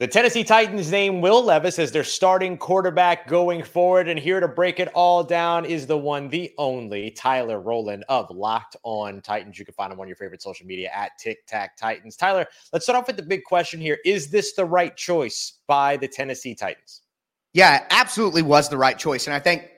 [0.00, 4.08] The Tennessee Titans name Will Levis as their starting quarterback going forward.
[4.08, 8.30] And here to break it all down is the one, the only Tyler Rowland of
[8.30, 9.58] Locked On Titans.
[9.58, 12.16] You can find him on your favorite social media at Tic Tac Titans.
[12.16, 13.98] Tyler, let's start off with the big question here.
[14.06, 17.02] Is this the right choice by the Tennessee Titans?
[17.52, 19.26] Yeah, absolutely was the right choice.
[19.26, 19.68] And I think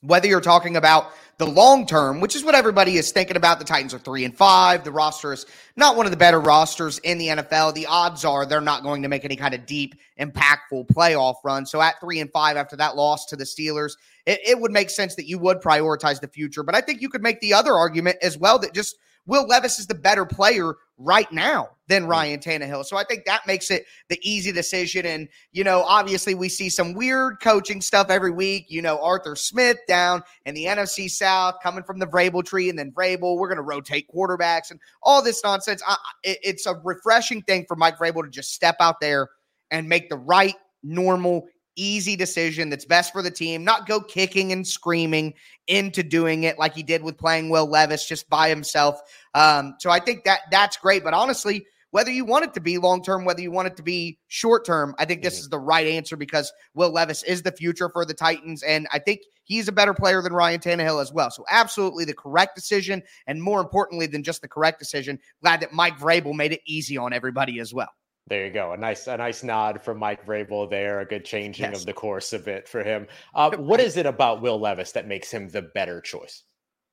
[0.00, 3.58] whether you're talking about the long term, which is what everybody is thinking about.
[3.58, 4.84] The Titans are three and five.
[4.84, 5.46] The roster is
[5.76, 7.74] not one of the better rosters in the NFL.
[7.74, 11.66] The odds are they're not going to make any kind of deep, impactful playoff run.
[11.66, 14.90] So at three and five after that loss to the Steelers, it, it would make
[14.90, 16.62] sense that you would prioritize the future.
[16.62, 18.96] But I think you could make the other argument as well that just
[19.26, 22.84] Will Levis is the better player right now than Ryan Tannehill.
[22.84, 25.06] So I think that makes it the easy decision.
[25.06, 28.66] And, you know, obviously we see some weird coaching stuff every week.
[28.68, 32.78] You know, Arthur Smith down in the NFC South coming from the Vrabel tree and
[32.78, 35.82] then Vrabel, we're going to rotate quarterbacks and all this nonsense.
[35.86, 39.28] I, it, it's a refreshing thing for Mike Vrabel to just step out there
[39.70, 41.46] and make the right, normal,
[41.76, 45.34] easy decision that's best for the team, not go kicking and screaming
[45.66, 49.00] into doing it like he did with playing Will Levis just by himself.
[49.34, 51.04] Um, so I think that that's great.
[51.04, 53.82] But honestly, whether you want it to be long term, whether you want it to
[53.84, 55.42] be short term, I think this mm-hmm.
[55.42, 58.64] is the right answer because Will Levis is the future for the Titans.
[58.64, 61.30] And I think he's a better player than Ryan Tannehill as well.
[61.30, 63.04] So, absolutely the correct decision.
[63.28, 66.98] And more importantly than just the correct decision, glad that Mike Vrabel made it easy
[66.98, 67.90] on everybody as well.
[68.26, 68.72] There you go.
[68.72, 71.00] A nice, a nice nod from Mike Vrabel there.
[71.00, 71.80] A good changing yes.
[71.80, 73.06] of the course a bit for him.
[73.34, 76.42] Uh, what is it about Will Levis that makes him the better choice?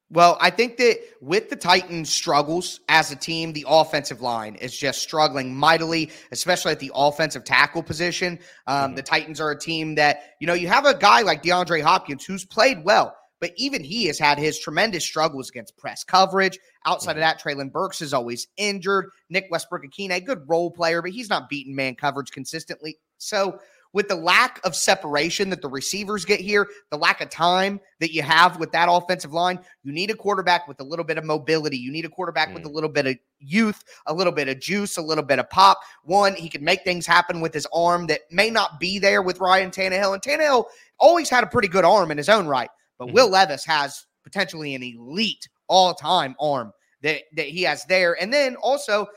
[0.09, 4.75] Well, I think that with the Titans' struggles as a team, the offensive line is
[4.75, 8.37] just struggling mightily, especially at the offensive tackle position.
[8.67, 8.95] Um, mm-hmm.
[8.95, 12.25] The Titans are a team that, you know, you have a guy like DeAndre Hopkins
[12.25, 16.57] who's played well, but even he has had his tremendous struggles against press coverage.
[16.85, 17.23] Outside mm-hmm.
[17.23, 19.09] of that, Treylon Burks is always injured.
[19.29, 22.97] Nick Westbrook-Ikhine, good role player, but he's not beating man coverage consistently.
[23.17, 23.59] So
[23.93, 28.13] with the lack of separation that the receivers get here, the lack of time that
[28.13, 31.25] you have with that offensive line, you need a quarterback with a little bit of
[31.25, 31.77] mobility.
[31.77, 32.53] You need a quarterback mm.
[32.53, 35.49] with a little bit of youth, a little bit of juice, a little bit of
[35.49, 35.79] pop.
[36.03, 39.39] One, he can make things happen with his arm that may not be there with
[39.39, 40.13] Ryan Tannehill.
[40.13, 40.65] And Tannehill
[40.99, 42.69] always had a pretty good arm in his own right.
[43.01, 43.15] But mm-hmm.
[43.15, 48.15] Will Levis has potentially an elite all-time arm that, that he has there.
[48.21, 49.07] And then also,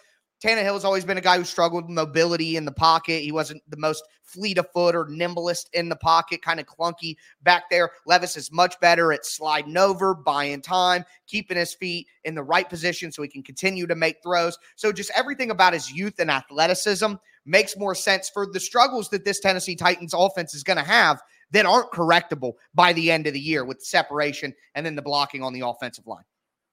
[0.42, 3.20] Tannehill has always been a guy who struggled with mobility in the pocket.
[3.20, 7.16] He wasn't the most fleet of foot or nimblest in the pocket, kind of clunky
[7.42, 7.90] back there.
[8.06, 12.70] Levis is much better at sliding over, buying time, keeping his feet in the right
[12.70, 14.56] position so he can continue to make throws.
[14.76, 17.12] So just everything about his youth and athleticism
[17.44, 21.20] makes more sense for the struggles that this Tennessee Titans offense is going to have
[21.54, 25.42] that aren't correctable by the end of the year with separation and then the blocking
[25.42, 26.24] on the offensive line.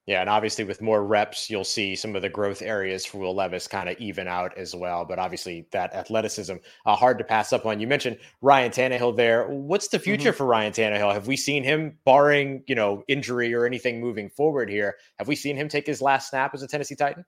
[0.07, 3.35] Yeah, and obviously with more reps, you'll see some of the growth areas for Will
[3.35, 5.05] Levis kind of even out as well.
[5.05, 6.55] But obviously that athleticism,
[6.87, 7.79] uh, hard to pass up on.
[7.79, 9.47] You mentioned Ryan Tannehill there.
[9.47, 10.37] What's the future mm-hmm.
[10.37, 11.13] for Ryan Tannehill?
[11.13, 15.35] Have we seen him, barring you know injury or anything moving forward here, have we
[15.35, 17.23] seen him take his last snap as a Tennessee Titan?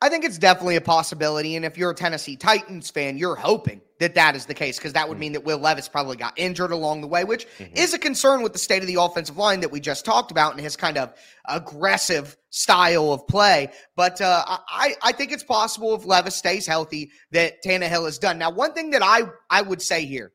[0.00, 1.56] I think it's definitely a possibility.
[1.56, 4.92] And if you're a Tennessee Titans fan, you're hoping that that is the case because
[4.92, 5.20] that would mm-hmm.
[5.20, 7.76] mean that Will Levis probably got injured along the way, which mm-hmm.
[7.76, 10.52] is a concern with the state of the offensive line that we just talked about
[10.52, 11.12] and his kind of
[11.46, 13.70] aggressive style of play.
[13.96, 18.38] But uh, I, I think it's possible if Levis stays healthy that Tannehill is done.
[18.38, 20.32] Now, one thing that I, I would say here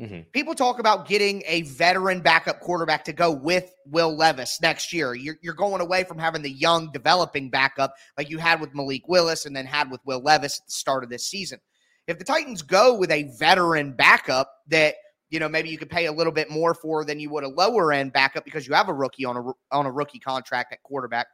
[0.00, 0.20] Mm-hmm.
[0.32, 5.14] People talk about getting a veteran backup quarterback to go with Will Levis next year.
[5.14, 9.06] You're, you're going away from having the young, developing backup like you had with Malik
[9.08, 11.58] Willis and then had with Will Levis at the start of this season.
[12.06, 14.94] If the Titans go with a veteran backup that
[15.28, 17.48] you know maybe you could pay a little bit more for than you would a
[17.48, 20.82] lower end backup because you have a rookie on a on a rookie contract at
[20.82, 21.28] quarterback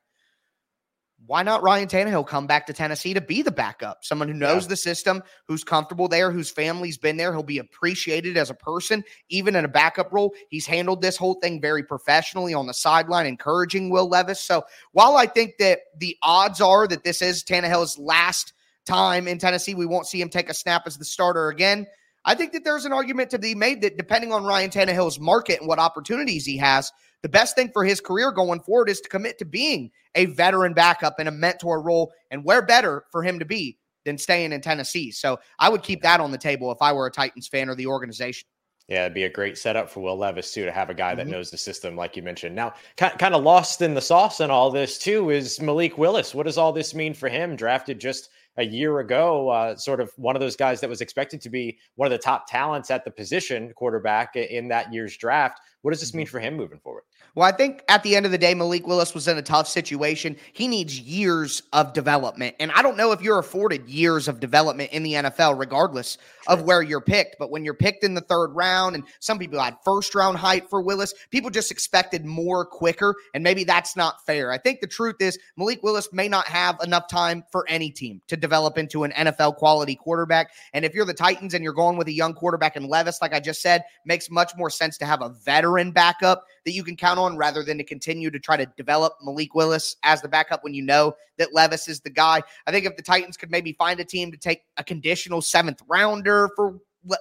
[1.26, 4.04] why not Ryan Tannehill come back to Tennessee to be the backup?
[4.04, 4.70] Someone who knows yeah.
[4.70, 7.32] the system, who's comfortable there, whose family's been there.
[7.32, 10.34] He'll be appreciated as a person, even in a backup role.
[10.48, 14.40] He's handled this whole thing very professionally on the sideline, encouraging Will Levis.
[14.40, 18.52] So while I think that the odds are that this is Tannehill's last
[18.84, 21.86] time in Tennessee, we won't see him take a snap as the starter again.
[22.24, 25.60] I think that there's an argument to be made that depending on Ryan Tannehill's market
[25.60, 26.92] and what opportunities he has,
[27.22, 30.72] the best thing for his career going forward is to commit to being a veteran
[30.72, 32.12] backup in a mentor role.
[32.30, 35.10] And where better for him to be than staying in Tennessee?
[35.10, 37.74] So I would keep that on the table if I were a Titans fan or
[37.74, 38.46] the organization.
[38.88, 41.22] Yeah, it'd be a great setup for Will Levis too to have a guy that
[41.22, 41.32] mm-hmm.
[41.32, 42.54] knows the system, like you mentioned.
[42.54, 46.34] Now, kind of lost in the sauce and all this too is Malik Willis.
[46.34, 47.56] What does all this mean for him?
[47.56, 51.40] Drafted just a year ago, uh, sort of one of those guys that was expected
[51.42, 55.60] to be one of the top talents at the position quarterback in that year's draft.
[55.82, 56.32] What does this mean mm-hmm.
[56.32, 57.04] for him moving forward?
[57.36, 59.68] Well, I think at the end of the day, Malik Willis was in a tough
[59.68, 60.36] situation.
[60.54, 62.56] He needs years of development.
[62.58, 66.54] And I don't know if you're afforded years of development in the NFL, regardless True.
[66.54, 67.36] of where you're picked.
[67.38, 70.70] But when you're picked in the third round, and some people had first round height
[70.70, 73.14] for Willis, people just expected more quicker.
[73.34, 74.50] And maybe that's not fair.
[74.50, 78.22] I think the truth is Malik Willis may not have enough time for any team
[78.28, 80.52] to develop into an NFL quality quarterback.
[80.72, 83.34] And if you're the Titans and you're going with a young quarterback in Levis, like
[83.34, 86.96] I just said, makes much more sense to have a veteran backup that you can
[86.96, 90.62] count on rather than to continue to try to develop Malik Willis as the backup
[90.62, 92.40] when you know that Levis is the guy.
[92.68, 95.82] I think if the Titans could maybe find a team to take a conditional seventh
[95.88, 96.78] rounder for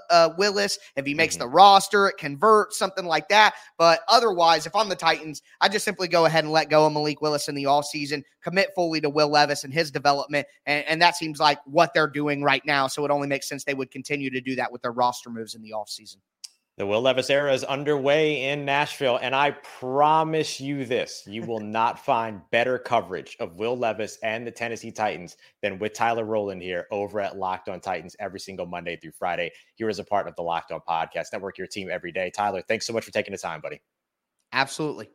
[0.10, 1.44] uh, Willis, if he makes mm-hmm.
[1.44, 3.54] the roster, it converts, something like that.
[3.78, 6.94] But otherwise, if I'm the Titans, I just simply go ahead and let go of
[6.94, 10.48] Malik Willis in the offseason, commit fully to Will Levis and his development.
[10.66, 12.88] And, and that seems like what they're doing right now.
[12.88, 15.56] So it only makes sense they would continue to do that with their roster moves
[15.56, 16.18] in the offseason.
[16.78, 21.62] The Will Levis era is underway in Nashville, and I promise you this you will
[21.62, 26.62] not find better coverage of Will Levis and the Tennessee Titans than with Tyler Rowland
[26.62, 29.54] here over at Locked On Titans every single Monday through Friday.
[29.76, 32.30] Here is a part of the Locked On Podcast Network, your team every day.
[32.30, 33.80] Tyler, thanks so much for taking the time, buddy.
[34.52, 35.08] Absolutely.